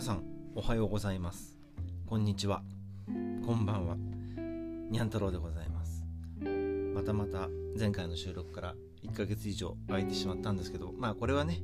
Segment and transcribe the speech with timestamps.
[0.00, 0.22] 皆さん
[0.54, 1.58] おはようございます。
[2.06, 2.62] こんにちは。
[3.44, 3.96] こんばんは。
[4.90, 6.02] にゃん太郎でございます。
[6.94, 11.60] またまた前回の収録から1ヶ月以上空いてしまったんですけどまあこれはね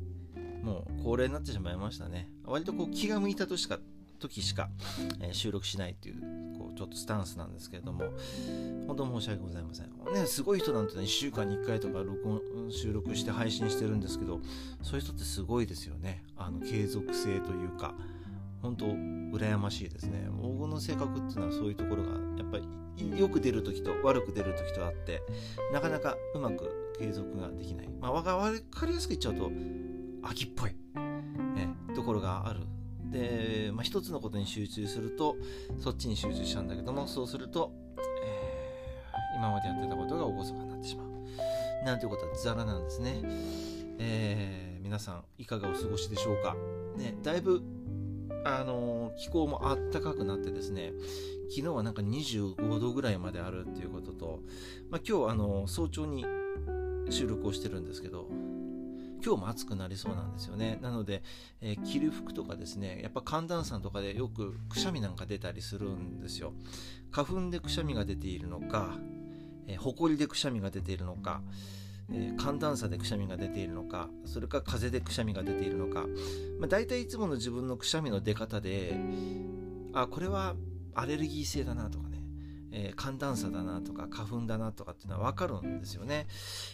[0.62, 2.28] もう恒例になってしまいましたね。
[2.44, 3.78] 割とこう気が向いたとしか
[4.18, 4.68] 時しか、
[5.22, 6.20] えー、収録しないっていう
[6.58, 8.04] こうちょっとスタンスなんですけれども
[8.86, 9.86] 本当申し訳ございません。
[10.12, 14.40] ねすごい人なんてね1週間に1回とか録音収録して配信してるんですけど
[14.82, 16.22] そういう人ってすごいですよね。
[16.36, 17.94] あの継続性というか
[18.62, 20.28] 本当羨ましいですね。
[20.40, 25.22] 黄金の性格っていうのはそういうところがやっぱりよく出る時と悪く出る時とあって
[25.72, 27.88] なかなかうまく継続ができない。
[28.00, 29.50] まあ分かりやすく言っちゃうと
[30.22, 30.70] 秋っぽい、
[31.54, 32.60] ね、ところがある。
[33.10, 35.36] で、まあ、一つのことに集中すると
[35.78, 37.72] そっちに集中しちゃうんだけどもそうすると、
[38.24, 41.06] えー、今までやってたことが厳かになってしまう。
[41.84, 43.20] なんていうことはザラなんですね、
[43.98, 46.56] えー、皆さんいかがお過ごしでしょうか、
[46.96, 47.62] ね、だいぶ
[48.46, 50.92] あの気候もあったかくなってですね
[51.48, 54.40] 昨日はなんか25度ぐらいまであるっていうことと、
[54.90, 56.24] まあ、今日あの早朝に
[57.10, 58.28] 収録をしてるんですけど
[59.24, 60.78] 今日も暑くなりそうなんですよね。
[60.82, 61.22] なので、
[61.60, 66.52] えー、着る服とかですねやっぱ寒暖差とかでよくくしゃみなんか出たりするんですよ。
[67.10, 68.96] 花粉でくしゃみが出ているのか、
[69.66, 71.42] えー、埃でくしゃみが出ているのか
[72.12, 76.06] えー、寒暖差でくしゃみが出ているのかそれか風でくしゃみが出ているのか、
[76.58, 78.96] まあ、大体いつもの自分のくしゃみの出方で
[79.92, 80.54] あこれは
[80.94, 82.22] アレルギー性だなとかね、
[82.70, 86.26] えー、寒暖差だなとか花粉だなとかっていうのは分かるんですよね。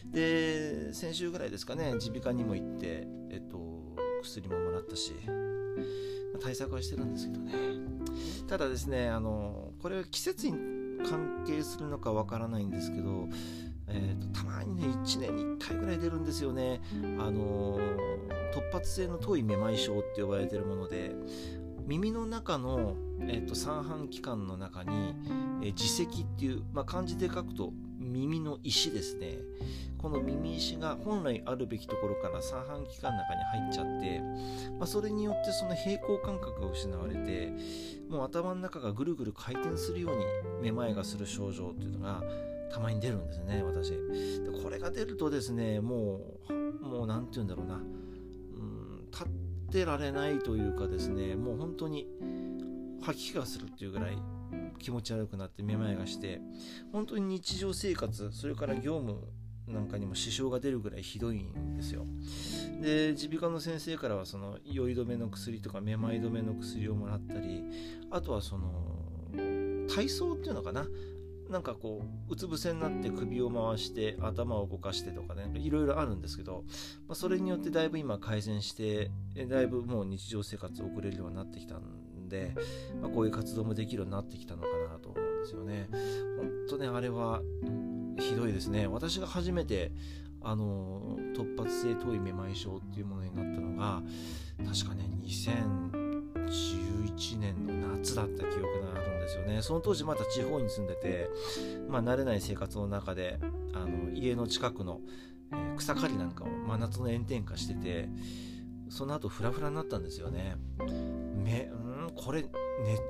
[0.07, 3.59] で先週ぐらいですかね耳鼻科にも行って、えっと、
[4.23, 5.13] 薬ももらったし、
[6.41, 7.53] 対策はしてるんですけどね。
[8.49, 10.59] ただですねあのこれは季節に
[11.09, 13.29] 関係するのか分からないんですけど
[13.93, 16.81] えーと、たまにね1年に1回ぐらい出るんですよね、
[17.19, 21.13] あのー、突発性の遠いめまい症って呼ばれてるもので
[21.87, 25.15] 耳の中の、えーと、三半規管の中に、
[25.63, 26.07] えー、耳石っ
[26.39, 29.39] ていう、まあ、漢字で書くと耳の石ですね。
[29.99, 34.21] この耳石が本来あるべきところから三半規管の中に入っちゃって、
[34.79, 37.53] まあ、それによってその平衡感覚が失われて
[38.11, 40.25] もう頭の中がぐるぐる回転するように
[40.61, 42.21] めまいがする症状っていうのが
[42.73, 43.91] たまに出るんですね私。
[43.91, 47.75] でこれが出るとですねもうもう何て言うんだろうな。
[47.75, 49.29] うん立っ
[49.71, 52.09] てられないというかですねもう本当に
[53.03, 54.19] 吐き気がするっていうぐらい
[54.79, 56.41] 気持ち悪くなってめまいがして
[56.93, 59.19] 本当に日常生活それから業務
[59.69, 62.05] なんかにも支障が出るぐらいひどいんですよ。
[62.81, 67.63] で耳鼻科の先生からはその酔い止めの薬とかめまい止めの薬をもらったり
[68.11, 68.71] あとはその
[69.89, 70.87] 体操っていうのかな。
[71.53, 76.65] なんかこううつ伏せになって首を回して頭を動かしてとかねいろいろあるんですけど、
[77.07, 79.11] まあ、それによってだいぶ今改善して
[79.49, 82.55] だいぶもう日常生活を送れるようになってきたんで、
[83.01, 85.91] まあ、こういう活動もできるようになってきたのかなと思うんですよね。
[86.39, 87.43] 本当ねあれは
[88.19, 89.93] ひどいですね私が初めて
[90.41, 94.03] あの突発性頭位めまい症っていうものになったのが
[94.67, 98.92] 確かね2011年の夏だった記憶が
[99.33, 99.63] ですよね。
[99.63, 101.31] その当時また地方に住んでて、
[101.89, 103.39] まあ、慣れない生活の中で
[103.75, 105.01] あの家の近くの、
[105.77, 108.09] 草刈りなんかを真夏の炎天下してて
[108.89, 110.57] その後フラフラになったんですよね。
[111.35, 112.51] めんこれ熱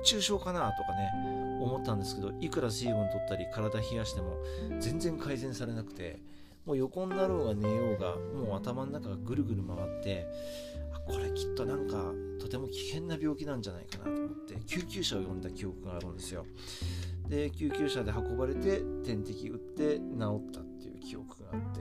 [0.03, 1.09] 中症かなとかね
[1.61, 4.37] 思ったんですけどいくら水分取ったり体冷やしても
[4.79, 6.21] 全然改善されなくて
[6.65, 10.27] もう横になろうが寝ようがもう頭の中がぐるぐる回って
[11.07, 16.45] これきっとなんかとても危険な病気なんじゃないかなと思って救急車を呼んだ記憶があるんですよ。
[17.27, 20.01] で救急車で運ばれて点滴打って治
[20.49, 21.79] ったっていう記憶があって、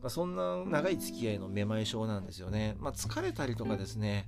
[0.00, 4.26] まあ、そんな長い付き合いのめまい症なんですよね、まあ、疲れたりとかですね、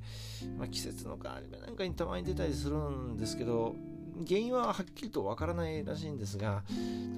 [0.59, 3.75] まあ、季節の変わり目なんかにたまに出たりするんですけど
[4.28, 6.65] 原因ははっきりとわからないらしいんですが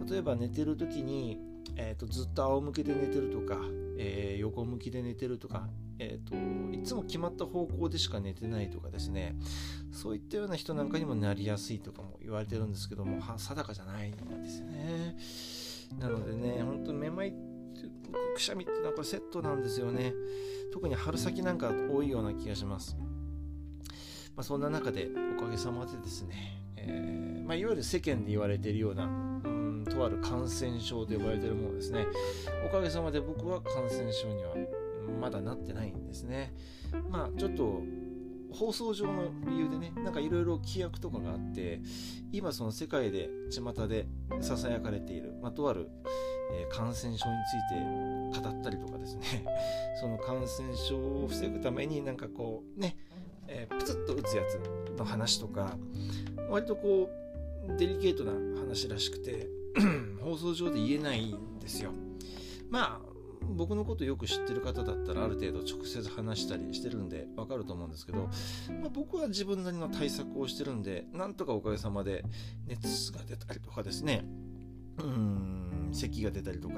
[0.08, 1.38] 例えば寝てる時に
[1.76, 3.56] えーと、ずっと仰向けで寝てるとか、
[3.98, 5.68] えー、横向きで寝てるとか、
[5.98, 9.36] えーと、いつも決まった方向でしか寝てないとかですね。
[9.92, 15.16] そういったような人なんかにもなりやすいとかも言われてるんですけども定かじゃないんですよね。
[15.98, 17.32] なのでね本当めまい
[18.34, 20.12] くしゃみってなんかセットなんですよね。
[20.72, 29.08] 特に春先なんか多いような気がします、まあ、そんな中でおかげさまでですね、えーまあ、いわゆる世間で言われているような
[29.90, 32.06] とある感染症と呼ばれているものですね。
[32.66, 34.54] おかげさまで僕は感染症には
[35.08, 36.54] まだなってないんですね。
[37.10, 37.82] まあちょっと
[38.52, 41.80] 放送上の理由でねなんかいろいろ規約とかがあって
[42.32, 44.06] 今その世界で巷で
[44.40, 45.90] ささやかれている、まあ、とある、
[46.52, 49.44] えー、感染症について語ったりとかですね。
[50.00, 52.96] その感染症を防ぐためになんかこうね
[53.48, 54.60] えー、プツッと打つやつ
[54.98, 55.76] の話とか
[56.50, 57.10] 割とこ
[57.68, 59.48] うデリケートな話らしくて
[60.22, 61.90] 放送上で言えないんですよ。
[62.70, 63.07] まあ
[63.42, 68.28] 僕のことよく知ってる方だったらある程度直接話したりしてるんでわかると思うんですけど、
[68.80, 72.24] まあ、僕は自分なりの対策をしてるんでなんとかおかげさまで
[72.66, 74.24] 熱が出たりとかですね
[74.98, 76.74] うん咳が出たりとか、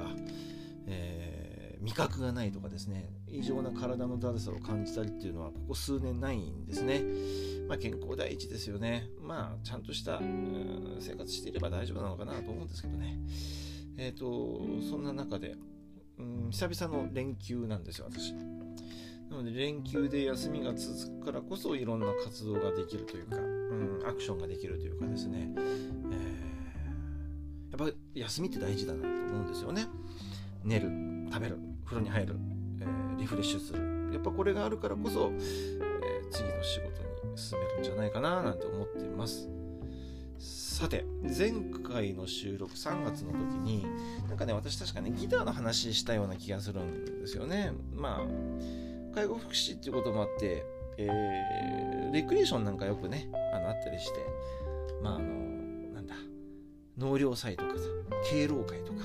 [0.87, 7.03] えー、味覚がないとかですね異常な体のだるさを感じたりっていうのはここ数年ないんですね。
[7.69, 9.09] まあ、健康第一ですよね。
[9.21, 10.21] まあちゃんとした
[10.99, 13.17] 生活していれば大丈夫なのかなと思うんですけどね。
[13.97, 15.55] えっ、ー、とそんな中で
[16.21, 18.33] うん久々の連休なんですよ私。
[19.31, 29.87] なので連休で休みが続くからこそいろんな活動ができるというか、うん、アクションができるというかですね、えー、やっぱ休みって大事だなと思うんですよね。
[30.65, 30.91] 寝る、
[31.33, 32.37] 食べる、風呂に入る、
[32.81, 34.13] えー、リフレッシュする。
[34.13, 36.89] やっぱこれがあるからこそ、えー、次の仕事
[37.31, 39.49] に進めるんじゃないかななんて思っています。
[40.41, 41.53] さて前
[41.87, 43.85] 回の収録3月の時に
[44.27, 47.73] なんかね私確かねギターの話したような気がするんですよね。
[47.95, 50.65] まあ介護福祉っていうこともあって、
[50.97, 54.15] えー、レクリエーションなんかよくねあのあったりして
[55.03, 55.27] まああの
[55.93, 56.15] なんだ
[56.97, 57.85] 納涼祭とかさ
[58.31, 59.01] 敬老会とか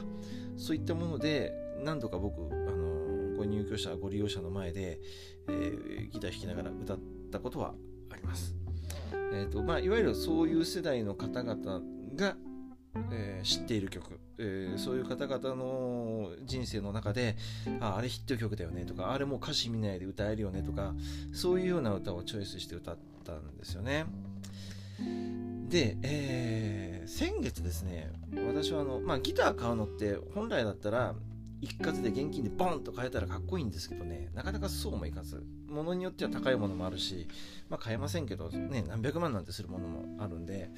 [0.56, 1.52] そういったもので
[1.84, 5.02] 何度か僕あのご入居者ご利用者の前で、
[5.50, 7.00] えー、ギター弾きながら歌っ
[7.30, 7.74] たことは
[8.10, 8.65] あります。
[9.36, 11.82] えーとまあ、いわゆるそういう世代の方々
[12.16, 12.38] が、
[13.12, 17.36] えー、知っている曲、えー、そういう方々の人生の中で
[17.82, 20.94] ああれヒット曲だよねとかあれもう歌詞見ないで歌えるよねとか
[21.34, 24.06] そういうような歌をチョイスして歌ったんですよね。
[25.68, 28.14] で、えー、先月ですね
[28.48, 31.14] 私はあの、まあ、ギター買うのって本来だったら
[31.66, 34.30] 一括で現金でボンと買えたらかっこいいんですけどね。
[34.36, 35.44] なかなかそうもいかず。
[35.68, 37.28] 物によっては高いものもあるし、
[37.70, 40.70] まあ、買えませんけど、ね、何百万なんてするものもあるんで、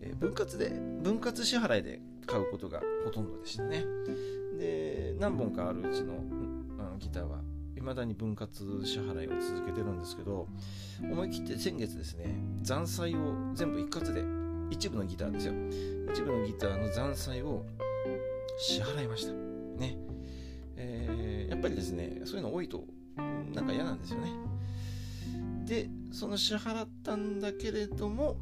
[0.00, 0.70] えー、分割で
[1.02, 3.84] 分割支払いで買うことがほとんどでしたね。
[4.58, 7.40] で何本かあるうちの、うん、ギターは
[7.76, 10.46] 未だに分割支払いを続けてるんですけど
[11.02, 14.22] 思い切って先月ですね残債を全部一括で
[14.72, 15.52] 一部のギターですよ。
[16.12, 17.64] 一部のギターの残債を
[18.58, 19.32] 支払いました。
[19.32, 19.96] ね、
[21.62, 22.84] ぱりですねそういうの多いと
[23.16, 24.30] なんか嫌なんですよね。
[25.64, 28.36] でその支払ったんだけれども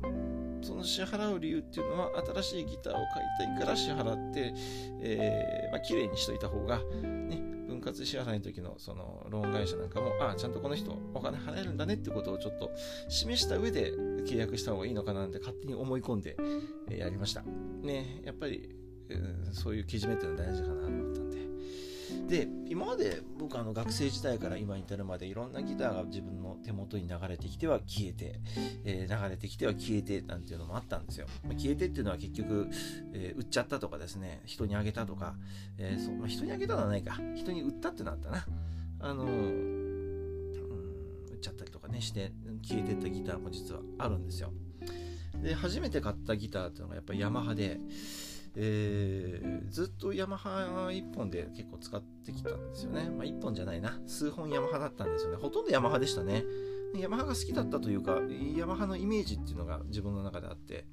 [0.62, 4.52] その支払う理由っていうのは新しいギターを買いたいから支払って、
[5.00, 7.50] えーまあ綺麗にしといた方が、ね、
[7.81, 12.70] 分割支払いの時のそのローン会社なんかもああちゃんとこの人お金払えるんだねってことをちょっと
[13.08, 13.93] 示した上で
[14.26, 16.37] 契約した方がいいのかなって勝手に思い込んで
[16.88, 17.43] やりました。
[17.82, 18.69] ねやっぱり、
[19.08, 21.29] えー、そういうけじめっていうのは大事かなと思ったんで。
[22.30, 28.38] で今まで僕あの学生時代から今に至るまでいろんなギターが自分の手元に流れてきては消えて、
[28.84, 32.68] えー、流れてきては消えてなんていうのもあったんですよ、まあ、消えてっていうのは結局、
[33.12, 35.34] えー、売っちゃったとかですね人にあげたとか、
[35.76, 37.18] えーそうまあ、人にあげたのはないか。
[37.34, 38.46] 人に売ったってなったな。
[39.00, 39.28] あの売
[41.34, 42.30] っちゃったりとかねして
[42.62, 44.52] 消えてったギターも実はあるんですよ。
[45.42, 47.80] で初めて買ったギターっていうのがやっぱりヤマハで
[48.56, 53.11] えー、ずっとヤマハ1本で結構使ってきたんですよね。
[53.11, 54.00] まあ、1本じゃないな。
[54.06, 55.37] 数本ヤマハだったんですよね。
[55.37, 56.45] ほとんどヤマハでしたね。
[56.97, 58.19] ヤマハが好きだったというか、
[58.57, 60.87] ヤマハのイメージっていうのが自分の中であって、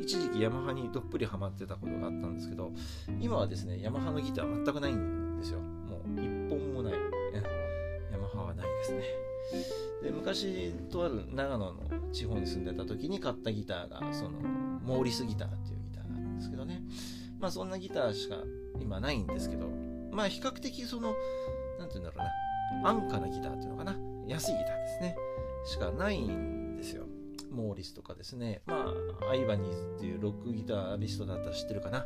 [0.00, 2.72] 一時期ヤマハにどっぷりハマってたことがあったんですけど、
[3.20, 5.58] 今はですね、ヤマハのギター全くないんですよ。
[5.60, 6.92] もう1本もない。
[6.92, 9.02] ヤマハはないですね。
[10.02, 11.74] で昔とある長野の
[12.12, 14.30] 地方に住んでた時に買ったギターがその
[14.84, 15.79] モーリスギターっていう
[16.40, 16.82] ですけどね。
[17.38, 18.36] まあそんなギターしか
[18.80, 19.68] 今ないんですけど、
[20.10, 21.14] まあ比較的その、
[21.78, 22.24] 何て言うんだろ
[22.78, 25.16] うな、安価なギターっていうのかな、安いギターですね、
[25.64, 27.06] しかないんですよ。
[27.50, 28.92] モーリスとかですね、ま
[29.26, 32.04] あアイバニーズっていうロックギタリストだったら知ってるかな。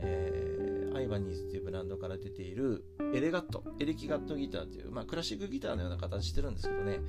[0.00, 2.84] えー、アイバニーズっていうブランドから出ている
[3.14, 7.00] エレガット、エレキガットギターっていう、まあ、クラシックギターのような形してるんですけどね、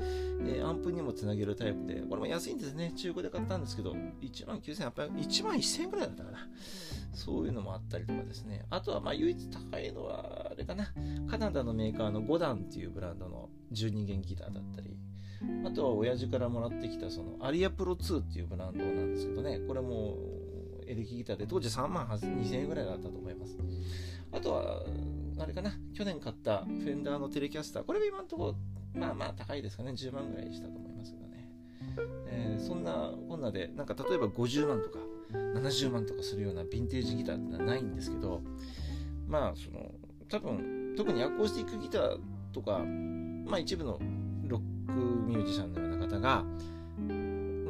[0.45, 2.93] えー、アンプにもつなげるタイプで、これも安いんですね。
[2.95, 6.49] 中古で買ったんですけど、1万9800、1万1000円くらいだったかな。
[7.13, 8.65] そういうのもあったりとかですね。
[8.69, 10.93] あとは、まあ、唯一高いのは、あれかな。
[11.29, 14.97] カナダのメーカーのゴダンっていうブランドの12弦ギターだったり、
[15.65, 20.15] あとは親父からもらってきたそのアリアプロ2っていうブランドなんですけどね、これも
[20.87, 23.57] エレキギターで当時3万2000円ぐらいだったと思います。
[24.31, 24.83] あとは、
[25.39, 28.55] あれかな、去年買ったフェンダーのテレキャスター、これが今のところ、
[28.99, 31.49] まあまあ高いですかね、10万ぐらいしたと思いますけどね。
[32.27, 34.99] えー、そんなこんなで、なんか例えば50万とか
[35.33, 38.41] 70万とかするようなヴィンテージギターってのはないんですけど、
[39.27, 39.91] まあ、その、
[40.29, 42.19] 多分、特にアコースティックギター
[42.53, 43.99] とか、まあ一部の
[44.47, 46.45] ロックミュージシャンのような方が、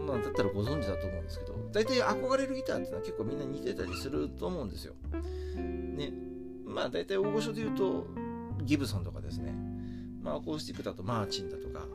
[0.07, 4.93] まあ、だったらご存知だと思うんですけど大体憧れるギターってのは結構みんな似てたりすると思うんですよ。
[5.55, 6.13] ね。
[6.65, 8.07] まあ大体大御所で言うと
[8.63, 9.53] ギブソンとかですね、
[10.21, 11.85] まあ、アコースティックだとマーチンだとか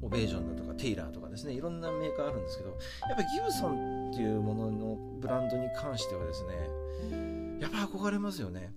[0.00, 1.52] オベージョンだとかテイラーとかですね。
[1.52, 2.76] いろんなメーカーあるんですけどや
[3.14, 8.72] っぱギブソンっていうもののブランドに関してはですねやっぱ憧れますよね。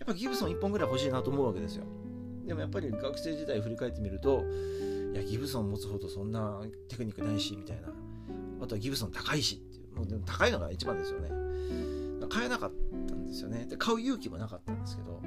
[0.00, 1.84] やっぱギブソン1本ぐらい欲しいなと思うわけですよ。
[2.44, 4.44] でもやっぱり学生時代振り返ってみると
[5.12, 7.88] いやギブソン持つほどそんなテクニックないしみたいな。
[8.62, 11.30] あとはギブソン高いしっていうもうでも高いのが一番ですよね。
[12.28, 12.72] 買えなかっ
[13.08, 13.66] たんですよね。
[13.66, 15.20] で買う勇気もなかったんですけど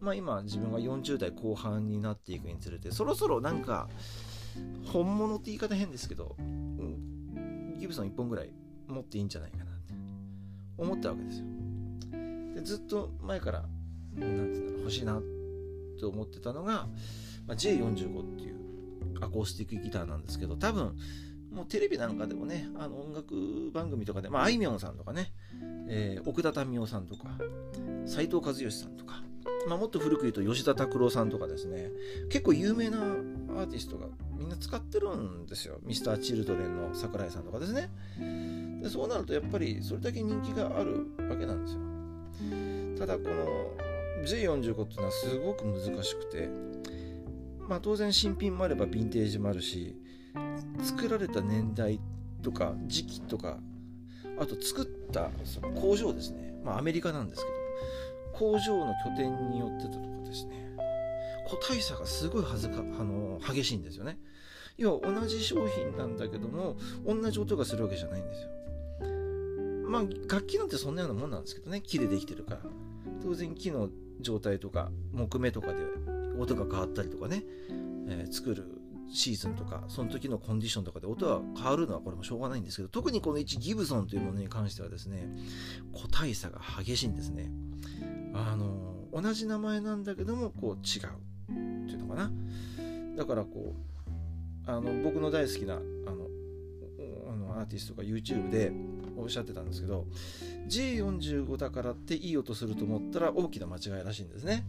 [0.00, 3.88] まあ今自分が40代後半になっていくにつれてそろそろなんか
[4.92, 8.50] 本物って言い方変ですけど、うん、ギブソン1本ぐらい
[8.88, 9.94] 持っていいんじゃないかなって。
[10.76, 11.46] 思ったわけですよ。
[12.54, 15.20] でずっと前からなんていうんだろう欲しいな
[16.00, 16.86] と思ってたのが、
[17.46, 18.56] まあ、J45 っていう
[19.20, 20.96] アコースティックギターなんですけど多分
[21.54, 25.32] もうテレビなんかでもねあの音楽番組とかで、まあ、あいみょんさんとかね、
[25.88, 27.28] えー、奥田民生さんとか
[28.06, 29.22] 斎藤和義さんとか、
[29.68, 31.90] まあ、もっと古く言うと吉田拓郎さんとかですね
[32.28, 35.78] 結構有名なアーティストがみんな使ってるんですよ。
[35.82, 37.88] ミスター・チルドレンの桜井さんとかですね。
[38.82, 41.80] でそうなるとやっぱりそれだけ人気があるわけなんですよ。
[42.98, 43.70] ただこの
[44.24, 46.48] J45 っていうのはすごく難しくて
[47.68, 49.96] まあ当然新品もあればヴィンテージもあるし
[50.82, 52.00] 作られた年代
[52.42, 53.58] とか時期とか
[54.38, 56.54] あと作ったその工場ですね。
[56.64, 60.76] まあアメリカなんですけど工場の拠点によってたとかですね。
[61.46, 64.18] 個体差がすごいはずかあの激しいんですよね。
[64.76, 66.76] 要は同じ商品なんだけども
[67.06, 68.48] 同じ音がするわけじゃないんですよ。
[69.88, 71.80] まあ楽器なんてそんなようなもんなんですけどね。
[71.80, 72.60] 木でできてるから。
[73.22, 73.88] 当然木の
[74.20, 75.74] 状態とか木目とかで
[76.38, 77.42] 音が変わったりとかね、
[78.08, 78.66] えー、作る
[79.10, 85.28] シーズンとかその時のコンディションとかで音は変わるのはこれもしょうがないんですけど特にこの1ギブソンというものに関してはですね
[85.92, 87.50] 個体差が激しいんですね。
[88.34, 91.06] あの同じ名前なんだけどもこう違う
[91.82, 92.30] っていうのかな。
[93.16, 96.26] だからこうあの僕の大好きなあの
[97.32, 98.72] あのアーティストが YouTube で
[99.16, 100.06] おっしゃってたんですけど
[100.68, 104.64] G45 だからっていい音すると思ったら大きな間違いらしいんですね。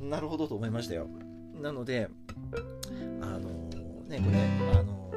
[0.00, 1.06] なるほどと思いましたよ。
[1.60, 2.08] なので
[4.12, 4.38] ねこれ
[4.78, 5.10] あの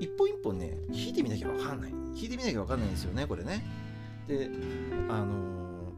[0.00, 1.90] 一本一本ね弾いてみなきゃ分かんない。
[1.90, 3.64] 弾いてみなきゃ分かんないんですよねこれね。
[4.28, 4.48] で
[5.08, 5.92] あの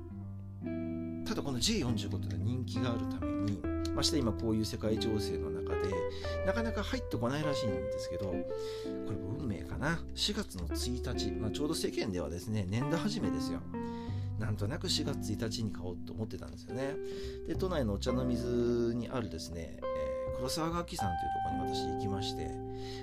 [1.27, 3.61] ただこの G45 って人気があるために
[3.95, 5.91] まして今こういう世界情勢の中で
[6.47, 8.45] なかなか入ってこないらしいんですけどこれ
[9.39, 10.01] 運命かな。
[10.15, 13.61] 4月の1日、まあ、ちょうど世間ではですね年度始めですよ。
[14.39, 16.97] なんとなく4月1日に買おうと思ってたんですよね。
[17.47, 19.94] で都内のお茶の水にあるですね、えー、
[20.37, 22.49] 黒沢楽器さんというところに私行きまして、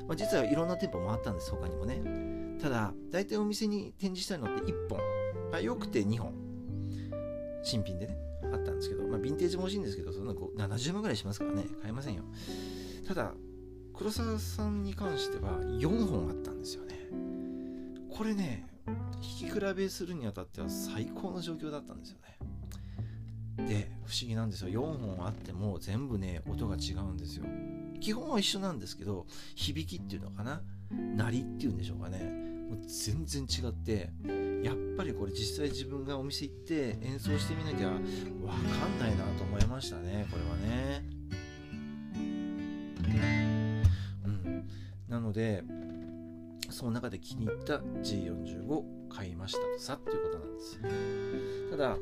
[0.08, 2.60] まあ、実はいろんな店舗回ったんです他にもね。
[2.62, 5.00] ただ大体お店に展示したいのって1本、
[5.52, 6.34] まあ、よくて2本。
[7.64, 11.66] 新品でねあったんですけど、まあ、ヴィンテージも欲しいんですけどそんな70万ぐらいしますからね。
[11.82, 12.24] 買えませんよ。
[13.08, 13.34] ただ
[13.94, 17.08] 黒沢さんに関しては4本あったんですよね。
[18.10, 18.68] これね
[19.22, 22.40] 引き比べするにあたっては最高の状況だったんですよね。
[23.58, 24.70] で不思議なんですよ。
[24.70, 27.46] 4本あっても全部ね音が違うんですよ。
[28.00, 30.62] 基本は一緒なんですけど響きっていうのかな？
[30.90, 32.20] 鳴りっていうんでしょうかね。
[32.70, 34.10] もう全然違って
[34.64, 38.06] やっぱりこれ実際自分がお店行って演奏してみなきゃ分か
[38.88, 41.04] んないなと思いましたねこれはね。
[44.24, 44.68] うん。
[45.10, 45.64] なので
[46.70, 50.80] その中で気に入った G45 買いましたとさっていうことなんです
[51.70, 51.98] ただ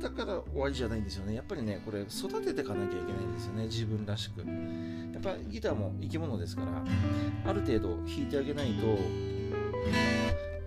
[0.00, 1.34] ったから終わりじゃないんですよね。
[1.34, 3.64] やっぱりねこれ育てていかなきゃいけないんですよね。
[3.64, 4.40] 自分らしく。
[4.40, 4.46] や
[5.18, 6.82] っぱギターも生き物ですから
[7.44, 8.86] ある程度弾いてあげないと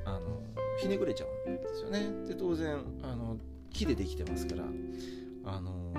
[0.06, 0.42] あの
[0.80, 2.28] ひねくれちゃうんですよね。
[2.28, 3.38] で当然あの
[3.72, 4.64] 木でできてますから
[5.46, 5.94] あの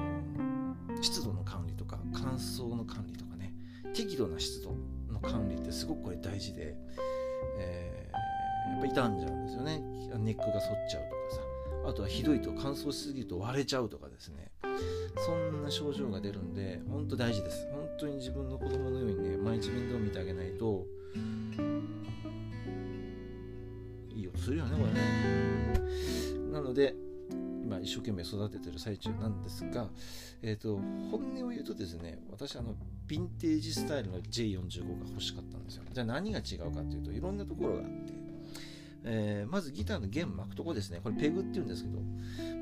[1.03, 3.53] 湿度の管理とか乾燥の管理とかね
[3.93, 4.76] 適度な湿度
[5.12, 6.76] の管理ってすごくこれ大事で、
[7.59, 9.83] えー、やっぱ傷んじゃうんですよね。
[10.19, 11.24] ネックが反っちゃうとか。
[11.87, 14.50] あとはひどいと乾燥しすぎると割れちゃうとかですね。
[15.25, 17.67] そんな症状が出るんで本当大事です。
[17.71, 20.87] 本当に自分の子供のようにね毎日面倒見てあげないと
[24.14, 26.53] いい音するよねこれね。
[26.53, 26.95] なので
[27.62, 29.88] 今一生懸命育ててる最中なんですが、
[30.43, 30.76] えーと、
[31.11, 32.75] 本音を言うとですね私あの
[33.09, 35.85] ヴィンテージスタイルの J45 が欲しかったんですよ。
[35.93, 38.24] じゃあ何が違うかというといろんなところがあって。
[39.05, 41.99] えー、まずギターの弦巻くとこですねこれペグっていうんですけど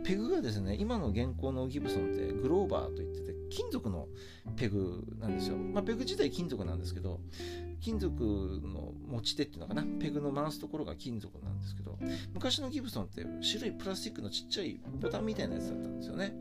[0.05, 4.09] ペグがですね今の現行のギブソンってグローバーといってて金属の
[4.57, 5.57] ペグなんですよ。
[5.59, 7.21] まあ、ペグ自体金属なんですけど、
[7.81, 8.15] 金属
[8.65, 11.99] の持ち手っていうのかな、ペグの回すところが金属なんですけど、
[12.33, 16.35] 昔のギブソンって白いプラスチックのちっちゃいボタンみたいなやつだったんですよね。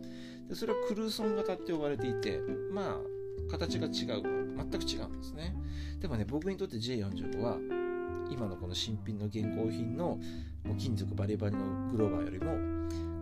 [0.48, 2.40] でそれはクルーソン型って呼ばれていて、
[2.72, 4.24] まあ、形が違う。
[4.62, 5.56] 全く違うんですね。
[6.00, 7.58] でもね、僕にとって J45 は、
[8.30, 10.20] 今のこの新品の現行品の
[10.66, 12.56] もう金属バリバリのグローバーよりも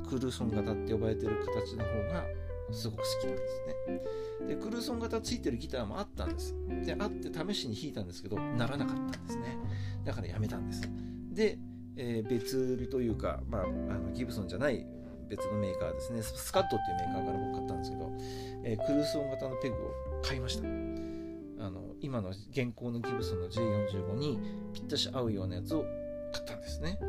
[0.07, 2.25] クルーソン型って呼ばれてる形の方が
[2.71, 3.61] すごく好きなんです
[4.47, 4.47] ね。
[4.47, 6.55] で、クルーソン型ついてるギターもあったんです。
[6.85, 9.57] で、あって試しに弾いたんですけど、ならなかったんですね。
[10.05, 10.81] だからやめたんです。
[11.31, 11.57] で、
[11.95, 14.85] えー、別売りというか、まあ、あのギブソンじゃない
[15.29, 18.11] 別のメーカーですね、スカットっていうメーカーから僕買ったんですけど、
[18.63, 19.77] えー、クルーソン型のペグを
[20.23, 20.98] 買いました。
[22.01, 24.39] 今の現行のギブソンの J45 に
[24.73, 25.85] ぴったし合うようなやつを
[26.31, 26.99] 買ったんですね。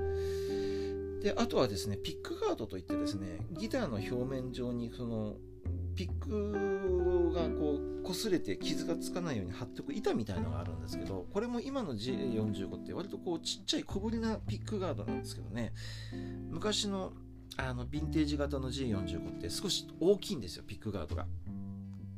[1.22, 5.36] で、あとはですね、ピックガードといってですね、ギターの表面上にその
[5.94, 15.74] ピックがこう擦れて傷がつかないように貼っておく板みたいのがあるんですけど、これも今の J45 って割とこうちっちゃい小ぶりなピックガードなんですけどね、
[16.48, 17.12] 昔の
[17.56, 21.26] あのヴィンテージ型の J45 って少し大きいんですよ、ピックガードが。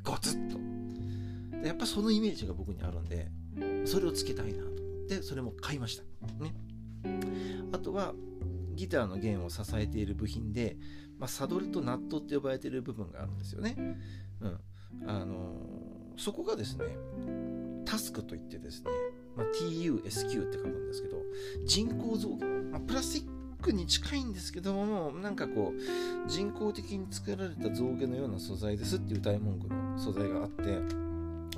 [0.03, 0.72] ゴツッと。
[1.63, 3.29] やっぱそのイメージが僕にあるんで、
[3.85, 6.03] それをつけたいなと思って、それも買いました。
[6.43, 6.53] ね。
[7.71, 8.13] あとは、
[8.75, 10.77] ギターの弦を支えている部品で、
[11.19, 13.75] まあ、サドルとナットって呼ばれている部分があるんですよね。
[14.41, 14.59] うん。
[15.07, 16.85] あのー、そこがですね、
[17.85, 18.91] タスクといってですね、
[19.35, 21.17] まあ、TUSQ って書くんですけど、
[21.65, 31.02] 人工造形、まあ、プラスチックに近いんですけども、なんかこう、人工的に作られた象牙のような素材ですっていう歌い文句の素材があって、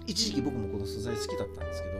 [0.08, 1.96] 一時期僕もこの素材好きだったんですけど、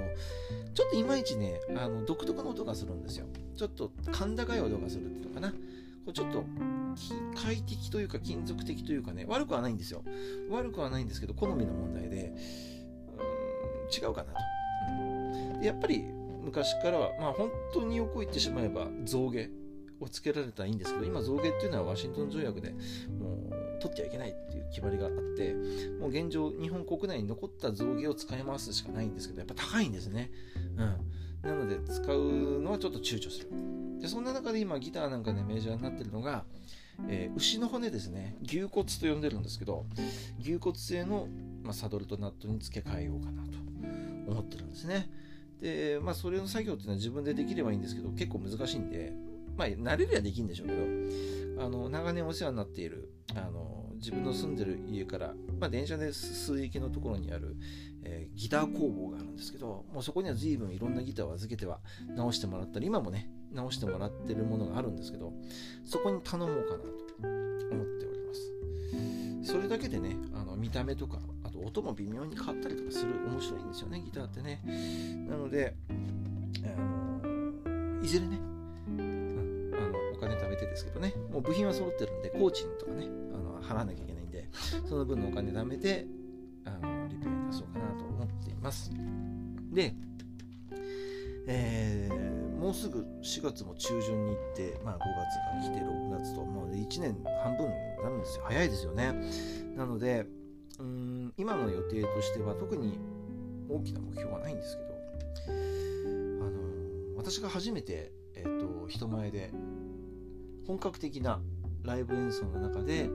[0.74, 3.26] ちょっといまいちね、あの独特の音がするんですよ。
[3.56, 5.52] ちょっと甲高い音がするっていうのかな。
[5.52, 5.58] こ
[6.08, 6.46] うちょっと
[7.36, 10.04] 快適というか金属的というかね、悪くはないんですよ。
[10.50, 12.34] 悪くはないんですけど、好みの問題で、
[13.18, 13.36] うん
[13.92, 15.64] 違うかなと。
[15.64, 16.04] やっぱり
[16.44, 19.50] 昔からは、まあ本当に横言ってしまえば象牙
[20.00, 22.72] をつけられたらいいんですけど、今象牙っていうのはワシントン条約で
[23.20, 25.54] もう取っちゃいけないっていう決まりがあって、
[26.00, 30.32] もう現状日本国内に残った象牙を使い回すしかないんですけど、やっぱ高いんですね。
[30.78, 31.50] うん。
[31.50, 33.50] なので使うのはちょっと躊躇する。
[34.02, 36.46] で、そんな中で今ギターなんかでメジャーになってるのが、
[37.08, 38.38] えー、牛の骨ですね。
[38.44, 39.86] 牛骨と呼んでるんですけど、
[40.40, 41.28] 牛骨製の、
[41.64, 43.58] まあ、サドルとナットに付け替えようかなと
[44.32, 45.10] 思ってるんですね。
[45.62, 49.14] で、まあ、それの作業っていうのは自分でできればいいんですけど、結構難しいんで、
[49.58, 50.82] まあ、慣れりゃできるんでしょうけど、
[51.58, 57.56] あの、長年お世話になっている、あの、自分の住んでる家から、まあ、電車で数駅のところにある、
[58.04, 61.80] えー、ギター工房があるんですけど、もうそこには随分いろんなギターを預けては
[62.16, 65.34] 直してもらったり、今もね、直してもらってるものがあるんですけど、
[65.86, 66.86] そこに頼もうかなと
[67.72, 68.34] 思っておりま
[69.44, 69.52] す。
[69.52, 74.62] それだけでね、あの見た目とか、あと音も微妙に変わったりとかする面白いんですよね、ギターってね。
[75.30, 75.76] なので、
[76.64, 78.40] あのいずれね、
[80.28, 84.50] 金貯めてですけどね、もう部品は揃ってるんで、工賃とかね、あの払わなきゃいけないんで、
[84.88, 86.06] その分のお金貯めて、
[86.66, 88.92] あのリペアに出そうかなと思っています。
[89.72, 89.94] で、
[91.48, 95.00] えー、もうすぐ4月も中旬に行って、まあ、5
[95.62, 98.44] 月が来て6月と、もう1年半分になるんですよ。
[98.48, 99.14] 早いですよね。
[99.76, 100.26] なので、
[100.80, 103.00] うん今の予定としては特に
[103.70, 104.90] 大きな目標はないんですけど、
[106.46, 109.52] あの私が初めて、えーと人前で
[110.68, 111.40] 本格的な
[111.84, 113.10] ライブ演奏の中で、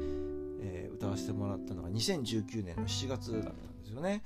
[0.63, 4.23] えー、歌わせてもらったのが2019年の7月だったんですよね。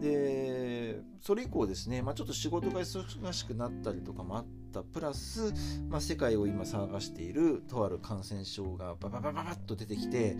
[0.00, 5.52] で、それ以降ですね、まあ、ちょっと仕事が忙しくなったりとかもあったプラス、
[5.88, 10.36] まあ、世界を今騒がしているとある感染症がバババババッと出てきて、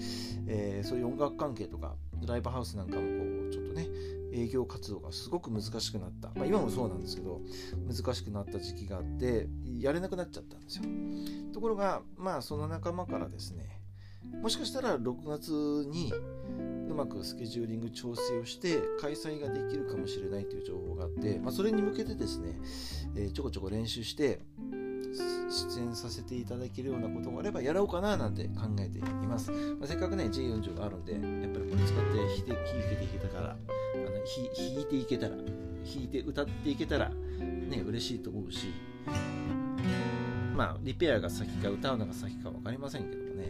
[0.46, 3.06] えー、そういう音楽関係とかライブハウスなんかもこ
[3.48, 3.88] うちょっとね
[4.34, 7.40] 営業活動がすごく難しくなった、まあ、今もそうなんですけど
[7.86, 10.84] 難しくなった時期があってやれなくなっちゃったんですよ
[11.52, 13.80] ところがまあその仲間からですね
[14.42, 15.50] もしかしたら6月
[15.88, 16.12] に
[16.88, 22.58] うまくスケジューリング調整をして開催ができるかもしれないという情報があって、まあ、それに向けてですね、
[23.16, 24.40] えー、ちょこちょこ練習して
[25.50, 29.50] 出演させていただけるようなことがあればやろうかななんて考えています。
[29.50, 33.56] まあ、せっかくね J40 があるんで、やっぱりこれ使って弾いて弾いていけたから、
[34.24, 38.68] 弾いていけたら、弾いて歌っていけたら、ね、嬉しいと思うし、
[40.54, 43.48] まあ、リペアが先か歌うのが先か分かりませんけどもね、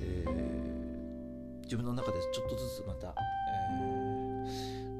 [0.00, 3.14] えー、自分の中でちょっとずつまた、
[3.82, 4.46] え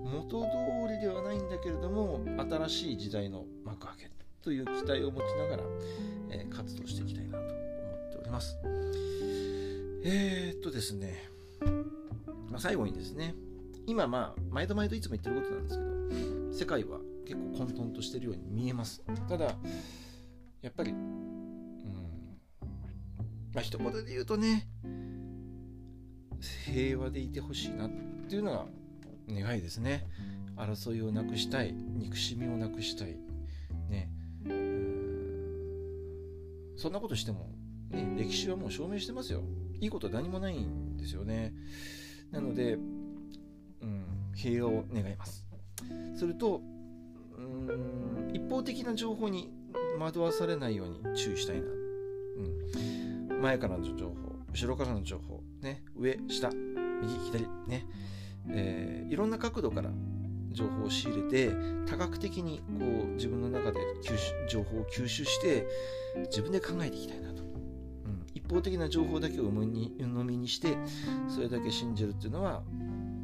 [0.04, 0.48] ー、元通
[0.92, 4.10] りではないんだけれども、新しい時代の幕開け
[4.42, 5.62] という期待を持ちながら、
[6.30, 8.56] えー、活動していきたいなと思っております。
[10.04, 11.28] えー、っとですね、
[12.50, 13.34] まあ、最後にですね、
[13.86, 19.02] 今まあ毎度毎度いつも言ってることなんですけど世界は結構混沌としてるように見えます。
[19.28, 19.56] ただ
[20.62, 20.96] やっぱりうん。
[23.54, 24.68] まあ一言で言うとね
[26.66, 27.90] 平和でいてほしいなっ
[28.28, 28.66] ていうのが
[29.28, 30.06] 願いですね。
[30.56, 33.16] 争いをなくしたい憎しみをなくしたい。
[33.88, 34.10] ね。
[36.76, 37.50] そんなことしても、
[37.90, 39.42] ね、歴史はもう証明してますよ。
[39.80, 41.54] いいことは何もないんですよね。
[42.30, 42.78] なので、
[43.82, 45.44] うん、平和を願います
[46.16, 46.62] すると
[47.38, 49.52] うん一方的な情報に
[49.98, 51.66] 惑わされないように注意したいな、
[53.30, 54.14] うん、前からの情報
[54.52, 56.50] 後ろからの情報、ね、上下
[57.02, 57.86] 右左ね、
[58.48, 59.90] えー、いろんな角度から
[60.50, 61.52] 情報を仕入れて
[61.86, 63.80] 多角的にこう自分の中で
[64.48, 65.66] 情報を吸収して
[66.30, 69.50] 自分で考えていきたいなと、うん、一方的な情報だけを鵜
[69.98, 70.78] 呑みにして
[71.28, 72.62] それだけ信じるっていうのは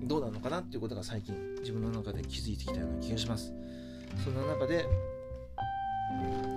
[0.04, 3.52] どうなのかなっていうことが最近自分の中で気づいてきたような気がします
[4.22, 4.86] そんな中で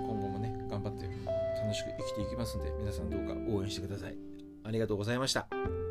[0.06, 4.16] 今後もね頑張って楽しく生きていきますんで皆さんどうか応援してください
[4.64, 5.85] ありがとうございました。